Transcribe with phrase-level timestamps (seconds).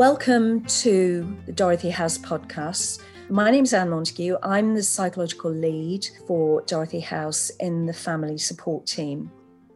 [0.00, 3.02] Welcome to the Dorothy House podcast.
[3.28, 4.38] My name is Anne Montague.
[4.42, 9.30] I'm the psychological lead for Dorothy House in the family support team.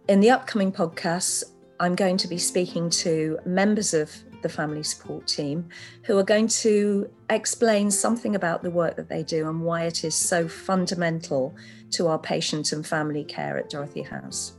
[0.09, 1.45] In the upcoming podcasts,
[1.79, 4.11] I'm going to be speaking to members of
[4.41, 5.69] the family support team
[6.05, 10.05] who are going to explain something about the work that they do and why it
[10.05, 11.55] is so fundamental
[11.91, 14.55] to our patient and family care at Dorothy House.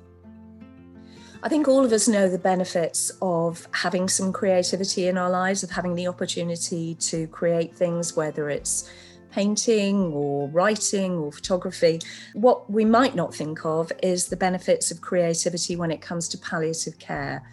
[1.45, 5.61] I think all of us know the benefits of having some creativity in our lives,
[5.61, 8.89] of having the opportunity to create things, whether it's
[9.31, 11.99] painting or writing or photography.
[12.33, 16.39] What we might not think of is the benefits of creativity when it comes to
[16.39, 17.47] palliative care.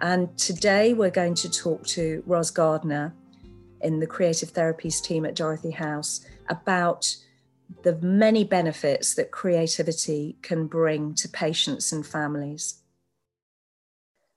[0.00, 3.14] And today we're going to talk to Ros Gardiner
[3.82, 7.14] in the creative therapies team at Dorothy House about
[7.82, 12.80] the many benefits that creativity can bring to patients and families.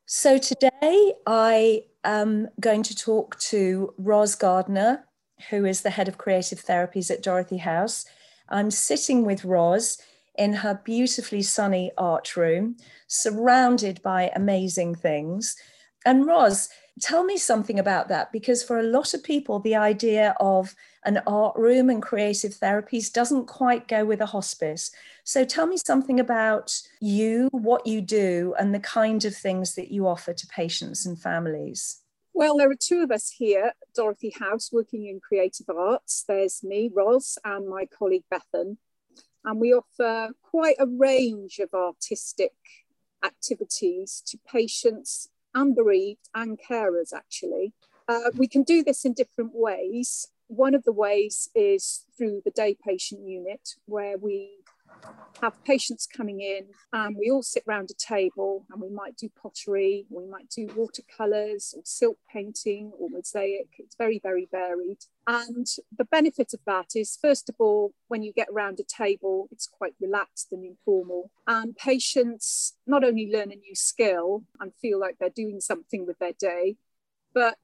[0.10, 5.04] So today I am going to talk to Ros Gardiner,
[5.50, 8.06] who is the head of creative therapies at Dorothy House.
[8.48, 9.98] I'm sitting with Ros
[10.36, 12.78] in her beautifully sunny art room,
[13.08, 15.58] surrounded by amazing things.
[16.06, 20.36] And Ros, tell me something about that because for a lot of people, the idea
[20.40, 24.92] of an art room and creative therapies doesn't quite go with a hospice.
[25.24, 29.92] So tell me something about you, what you do, and the kind of things that
[29.92, 32.02] you offer to patients and families.
[32.34, 36.24] Well, there are two of us here Dorothy House working in creative arts.
[36.28, 38.78] There's me, Ros, and my colleague Bethan.
[39.44, 42.54] And we offer quite a range of artistic
[43.24, 47.74] activities to patients and bereaved and carers, actually.
[48.08, 50.28] Uh, we can do this in different ways.
[50.48, 54.52] One of the ways is through the day patient unit, where we
[55.42, 59.30] have patients coming in and we all sit round a table and we might do
[59.42, 63.68] pottery, we might do watercolours or silk painting or mosaic.
[63.78, 65.00] It's very, very varied.
[65.28, 69.48] And the benefit of that is, first of all, when you get around a table,
[69.52, 71.32] it's quite relaxed and informal.
[71.46, 76.20] And patients not only learn a new skill and feel like they're doing something with
[76.20, 76.78] their day,
[77.34, 77.58] but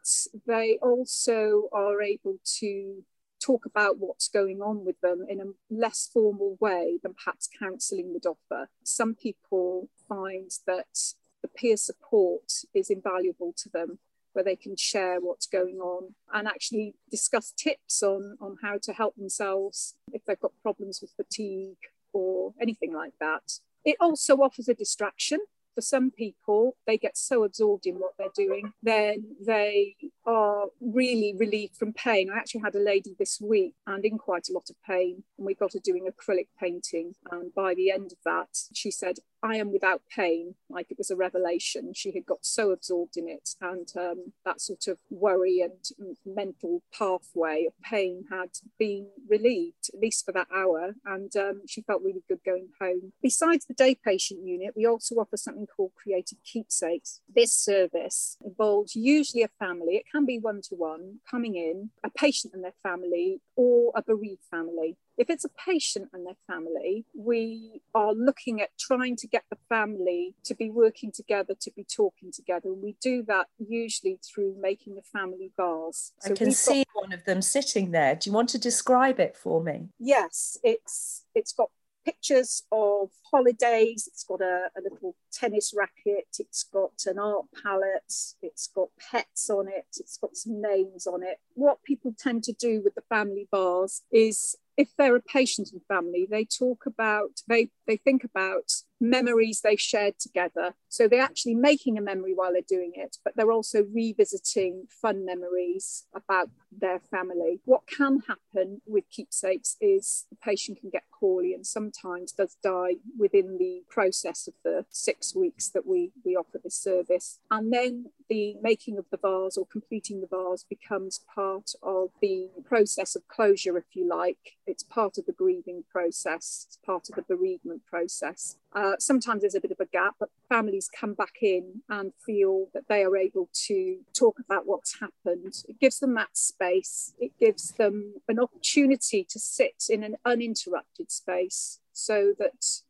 [0.46, 3.04] they also are able to
[3.44, 8.14] talk about what's going on with them in a less formal way than perhaps counselling
[8.14, 8.70] would offer.
[8.84, 14.00] Some people find that the peer support is invaluable to them
[14.32, 18.94] where they can share what's going on and actually discuss tips on, on how to
[18.94, 21.78] help themselves if they've got problems with fatigue
[22.14, 23.60] or anything like that.
[23.86, 25.40] It also offers a distraction
[25.76, 29.96] for some people, they get so absorbed in what they're doing, then they
[30.26, 32.30] are really relieved from pain.
[32.30, 35.46] I actually had a lady this week and in quite a lot of pain, and
[35.46, 37.16] we got her doing acrylic painting.
[37.32, 41.12] And by the end of that, she said, I am without pain, like it was
[41.12, 41.92] a revelation.
[41.94, 46.82] She had got so absorbed in it, and um, that sort of worry and mental
[46.98, 52.02] pathway of pain had been relieved, at least for that hour, and um, she felt
[52.02, 53.12] really good going home.
[53.22, 57.20] Besides the day patient unit, we also offer something called Creative Keepsakes.
[57.28, 62.10] This service involves usually a family, it can be one to one, coming in, a
[62.10, 64.98] patient and their family, or a bereaved family.
[65.18, 69.58] If it's a patient and their family, we are looking at trying to get the
[69.70, 72.70] family to be working together, to be talking together.
[72.70, 76.14] And we do that usually through making the family vase.
[76.20, 78.16] So I can see got, one of them sitting there.
[78.16, 79.90] Do you want to describe it for me?
[80.00, 81.70] Yes, it's it's got
[82.06, 84.08] pictures of holidays.
[84.12, 86.28] It's got a, a, little tennis racket.
[86.40, 88.14] It's got an art palette.
[88.42, 89.88] It's got pets on it.
[90.00, 91.40] It's got some names on it.
[91.54, 95.82] What people tend to do with the family bars is if they're a patient and
[95.88, 100.76] family, they talk about, they, they think about memories they've shared together.
[100.90, 105.26] So they're actually making a memory while they're doing it, but they're also revisiting fun
[105.26, 107.60] memories about their family.
[107.66, 112.96] What can happen with keepsakes is the patient can get poorly and sometimes does die
[113.18, 117.40] within the process of the six weeks that we, we offer this service.
[117.50, 122.50] And then the making of the vase or completing the vase becomes part of the
[122.66, 124.58] process of closure, if you like.
[124.66, 128.58] It's part of the grieving process, it's part of the bereavement process.
[128.84, 132.68] Uh, sometimes there's a bit of a gap, but families come back in and feel
[132.74, 135.54] that they are able to talk about what's happened.
[135.70, 141.12] It gives them that space, it gives them an opportunity to sit in an uninterrupted
[141.12, 142.82] space so that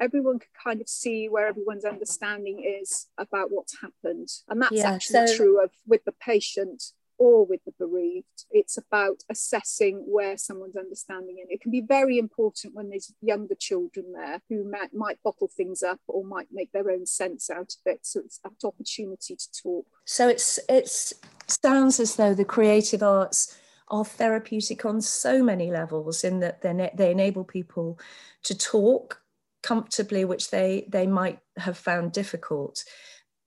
[0.00, 4.28] everyone can kind of see where everyone's understanding is about what's happened.
[4.48, 5.36] And that's yeah, actually so...
[5.36, 6.82] true of with the patient
[7.22, 8.46] or with the bereaved.
[8.50, 11.52] It's about assessing where someone's understanding it.
[11.52, 15.84] It can be very important when there's younger children there who might, might bottle things
[15.84, 18.00] up or might make their own sense out of it.
[18.02, 19.86] So it's that opportunity to talk.
[20.04, 21.14] So it's it's
[21.46, 27.10] sounds as though the creative arts are therapeutic on so many levels in that they
[27.12, 28.00] enable people
[28.42, 29.22] to talk
[29.62, 32.84] comfortably, which they, they might have found difficult.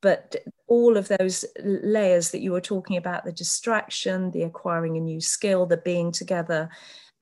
[0.06, 0.36] But
[0.68, 5.20] all of those layers that you were talking about the distraction, the acquiring a new
[5.20, 6.70] skill, the being together,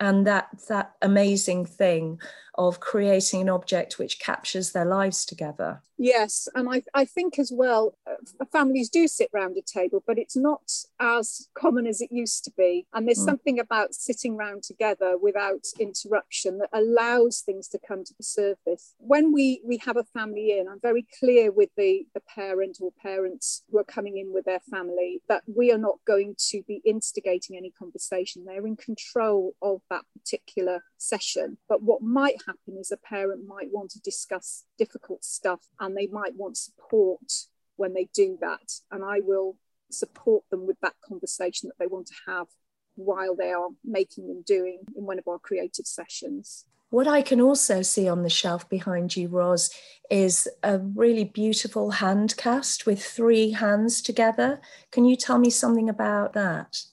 [0.02, 2.20] and that that amazing thing
[2.56, 5.82] of creating an object which captures their lives together.
[5.98, 10.18] Yes and i, I think as well uh, families do sit round a table but
[10.18, 12.88] it's not as common as it used to be.
[12.94, 13.26] And there's mm.
[13.26, 18.96] something about sitting round together without interruption that allows things to come to the surface.
[18.98, 22.92] When we we have a family in i'm very clear with the the parent or
[23.02, 26.82] parents who are coming in with their family that we are not going to be
[26.86, 28.46] instigating any conversation.
[28.46, 31.58] They're in control of that particular session.
[31.68, 36.08] But what might happen is a parent might want to discuss difficult stuff and they
[36.08, 37.32] might want support
[37.76, 38.80] when they do that.
[38.92, 39.58] And I will
[39.92, 42.48] support them with that conversation that they want to have
[42.96, 46.66] while they are making and doing in one of our creative sessions.
[46.90, 49.72] What I can also see on the shelf behind you, Ros,
[50.12, 54.62] is a really beautiful hand cast with three hands together.
[54.92, 56.84] Can you tell me something about that?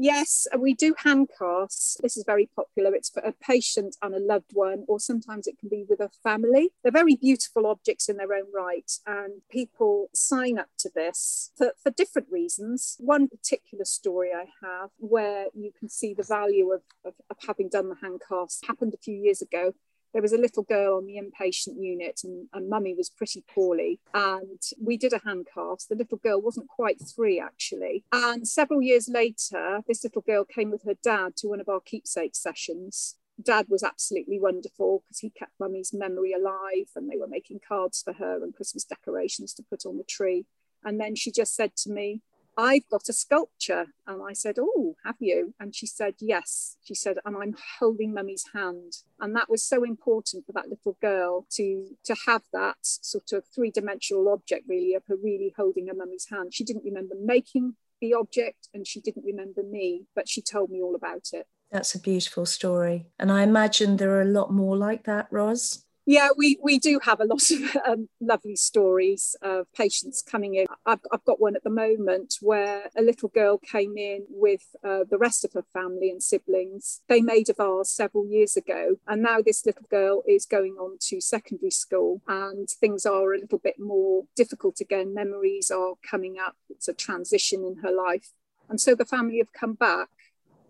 [0.00, 1.96] Yes, uh, we do hand casts.
[2.00, 2.94] This is very popular.
[2.94, 6.08] It's for a patient and a loved one, or sometimes it can be with a
[6.22, 6.70] family.
[6.82, 11.72] They're very beautiful objects in their own right, and people sign up to this for,
[11.82, 12.96] for different reasons.
[13.00, 17.68] One particular story I have where you can see the value of, of, of having
[17.68, 19.72] done the hand cast happened a few years ago
[20.12, 24.00] there was a little girl on the inpatient unit and, and mummy was pretty poorly.
[24.14, 28.04] And we did a hand cast the little girl wasn't quite three actually.
[28.12, 31.80] And several years later this little girl came with her dad to one of our
[31.80, 33.16] keepsake sessions.
[33.40, 38.02] Dad was absolutely wonderful because he kept mummy's memory alive and they were making cards
[38.02, 40.46] for her and christmas decorations to put on the tree.
[40.84, 42.22] And then she just said to me
[42.58, 43.86] I've got a sculpture.
[44.06, 45.54] And I said, Oh, have you?
[45.60, 46.76] And she said, Yes.
[46.82, 48.94] She said, and I'm holding mummy's hand.
[49.20, 53.44] And that was so important for that little girl to, to have that sort of
[53.54, 56.52] three dimensional object, really, of her really holding her mummy's hand.
[56.52, 60.82] She didn't remember making the object and she didn't remember me, but she told me
[60.82, 61.46] all about it.
[61.70, 63.06] That's a beautiful story.
[63.18, 65.84] And I imagine there are a lot more like that, Ros.
[66.10, 70.64] Yeah, we, we do have a lot of um, lovely stories of patients coming in.
[70.86, 75.00] I've, I've got one at the moment where a little girl came in with uh,
[75.10, 77.02] the rest of her family and siblings.
[77.10, 80.96] They made a vase several years ago, and now this little girl is going on
[81.08, 85.12] to secondary school, and things are a little bit more difficult again.
[85.12, 88.30] Memories are coming up, it's a transition in her life.
[88.70, 90.08] And so the family have come back,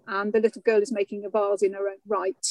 [0.05, 2.45] and the little girl is making a vase in her own right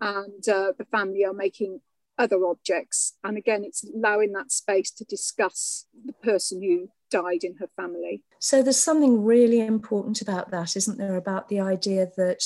[0.00, 1.80] and uh, the family are making
[2.20, 3.14] other objects.
[3.24, 8.22] And again, it's allowing that space to discuss the person who died in her family.
[8.38, 11.16] So there's something really important about that, isn't there?
[11.16, 12.44] About the idea that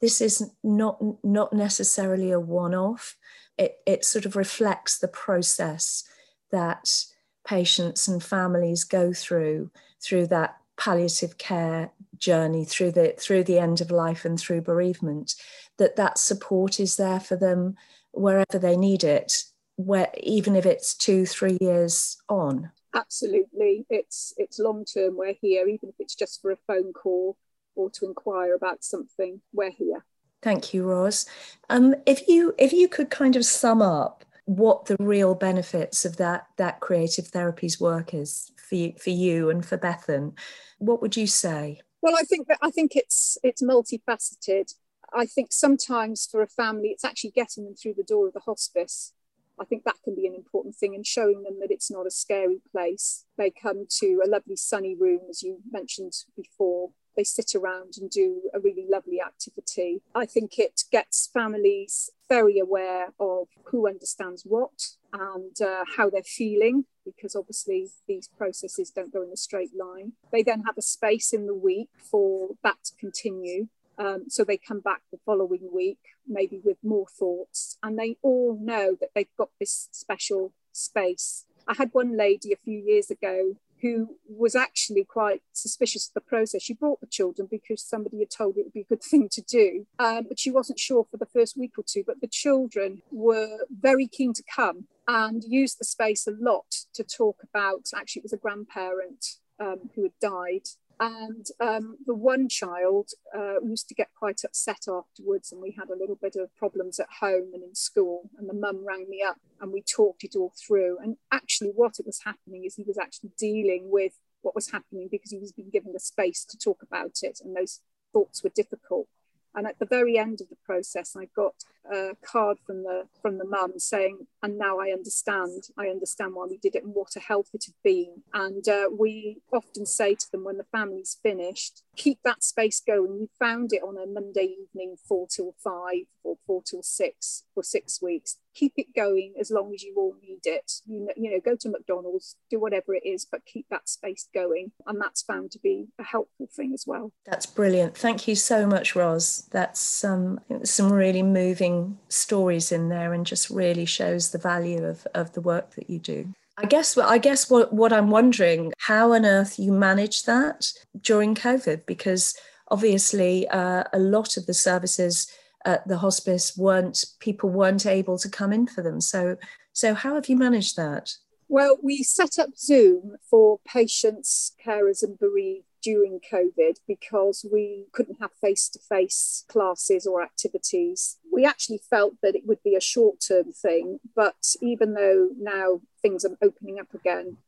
[0.00, 3.16] this is not not necessarily a one-off.
[3.58, 6.04] It it sort of reflects the process
[6.50, 7.04] that
[7.46, 9.70] patients and families go through
[10.00, 15.34] through that palliative care journey through the through the end of life and through bereavement
[15.76, 17.76] that that support is there for them
[18.12, 19.44] wherever they need it,
[19.76, 22.70] where even if it's two, three years on.
[22.94, 25.16] Absolutely, it's it's long term.
[25.16, 27.36] We're here, even if it's just for a phone call
[27.74, 29.40] or to inquire about something.
[29.52, 30.04] We're here.
[30.42, 31.26] Thank you, Ros.
[31.70, 36.16] Um, if you if you could kind of sum up what the real benefits of
[36.16, 40.36] that that creative therapies work is for you, for you and for Bethan,
[40.78, 41.80] what would you say?
[42.02, 44.74] Well, I think that I think it's it's multifaceted.
[45.14, 48.40] I think sometimes for a family, it's actually getting them through the door of the
[48.40, 49.12] hospice.
[49.58, 52.10] I think that can be an important thing and showing them that it's not a
[52.10, 53.24] scary place.
[53.36, 56.90] They come to a lovely sunny room, as you mentioned before.
[57.14, 60.00] They sit around and do a really lovely activity.
[60.14, 66.22] I think it gets families very aware of who understands what and uh, how they're
[66.22, 70.12] feeling, because obviously these processes don't go in a straight line.
[70.32, 73.68] They then have a space in the week for that to continue
[73.98, 78.58] um, so they come back the following week, maybe with more thoughts, and they all
[78.60, 81.44] know that they've got this special space.
[81.68, 86.20] I had one lady a few years ago who was actually quite suspicious of the
[86.20, 86.62] process.
[86.62, 89.28] She brought the children because somebody had told her it would be a good thing
[89.32, 92.04] to do, um, but she wasn't sure for the first week or two.
[92.06, 97.02] But the children were very keen to come and use the space a lot to
[97.02, 97.90] talk about.
[97.94, 100.68] Actually, it was a grandparent um, who had died
[101.00, 105.90] and um, the one child uh, used to get quite upset afterwards, and we had
[105.90, 108.30] a little bit of problems at home and in school.
[108.38, 110.98] And the mum rang me up, and we talked it all through.
[111.02, 115.08] And actually, what it was happening is he was actually dealing with what was happening
[115.10, 117.80] because he was being given the space to talk about it and those
[118.12, 119.06] thoughts were difficult
[119.54, 121.54] and at the very end of the process, I got
[121.90, 125.68] a card from the from the mum saying, "And now I understand.
[125.76, 128.88] I understand why we did it and what a help it had been." And uh,
[128.96, 133.14] we often say to them when the family's finished, "Keep that space going.
[133.14, 137.62] You found it on a Monday evening, four till five or four till six for
[137.62, 140.72] six weeks keep it going as long as you all need it.
[140.86, 144.28] You know, you know, go to McDonald's, do whatever it is, but keep that space
[144.34, 144.72] going.
[144.86, 147.12] And that's found to be a helpful thing as well.
[147.24, 147.96] That's brilliant.
[147.96, 149.48] Thank you so much, Ros.
[149.50, 151.71] That's um, some really moving
[152.08, 155.98] stories in there and just really shows the value of, of the work that you
[155.98, 156.32] do.
[156.58, 161.34] I guess I guess what, what I'm wondering, how on earth you manage that during
[161.34, 162.34] COVID, because
[162.68, 165.26] obviously uh, a lot of the services
[165.64, 169.00] at the hospice weren't people weren't able to come in for them.
[169.00, 169.36] So
[169.72, 171.16] so how have you managed that?
[171.48, 178.20] Well, we set up Zoom for patients, carers, and bereaved during COVID because we couldn't
[178.20, 181.18] have face to face classes or activities.
[181.32, 185.80] We actually felt that it would be a short term thing, but even though now
[186.00, 187.38] things are opening up again,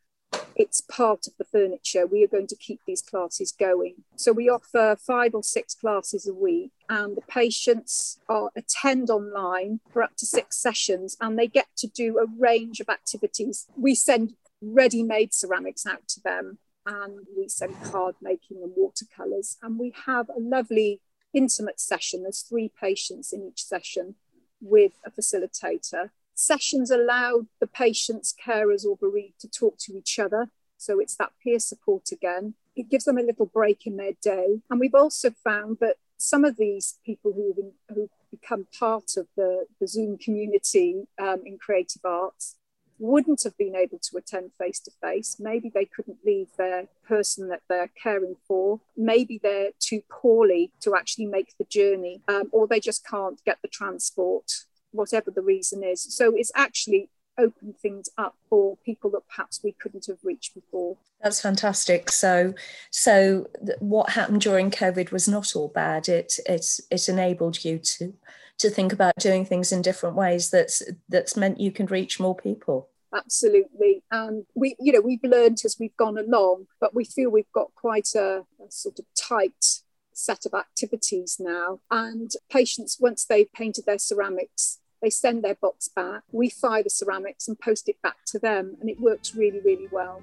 [0.56, 2.06] it's part of the furniture.
[2.06, 4.04] We are going to keep these classes going.
[4.16, 9.80] So we offer five or six classes a week, and the patients are attend online
[9.92, 13.66] for up to six sessions, and they get to do a range of activities.
[13.76, 19.78] We send ready-made ceramics out to them, and we send card making and watercolors, and
[19.78, 21.00] we have a lovely
[21.32, 22.22] intimate session.
[22.22, 24.14] There's three patients in each session
[24.60, 30.50] with a facilitator Sessions allowed the patients, carers, or bereaved to talk to each other.
[30.76, 32.54] So it's that peer support again.
[32.74, 34.60] It gives them a little break in their day.
[34.68, 39.66] And we've also found that some of these people who've, who've become part of the,
[39.80, 42.56] the Zoom community um, in creative arts
[42.98, 45.36] wouldn't have been able to attend face to face.
[45.38, 48.80] Maybe they couldn't leave their person that they're caring for.
[48.96, 53.58] Maybe they're too poorly to actually make the journey, um, or they just can't get
[53.62, 56.02] the transport whatever the reason is.
[56.02, 60.96] So it's actually opened things up for people that perhaps we couldn't have reached before.
[61.20, 62.10] That's fantastic.
[62.10, 62.54] So,
[62.90, 63.48] so
[63.80, 66.08] what happened during COVID was not all bad.
[66.08, 68.14] It it's it enabled you to
[68.58, 70.50] to think about doing things in different ways.
[70.50, 72.88] That's that's meant you can reach more people.
[73.14, 77.52] Absolutely, and we you know we've learned as we've gone along, but we feel we've
[77.54, 79.82] got quite a, a sort of tight
[80.12, 81.80] set of activities now.
[81.90, 86.90] And patients, once they've painted their ceramics, they send their box back, we fire the
[86.90, 90.22] ceramics and post it back to them, and it works really, really well.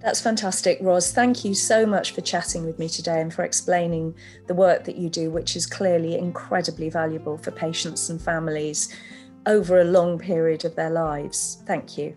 [0.00, 1.12] That's fantastic, Ros.
[1.12, 4.14] Thank you so much for chatting with me today and for explaining
[4.46, 8.96] the work that you do, which is clearly incredibly valuable for patients and families
[9.46, 11.62] over a long period of their lives.
[11.66, 12.16] Thank you.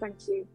[0.00, 0.46] Thank you.